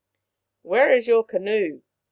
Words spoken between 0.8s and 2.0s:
is your canoe?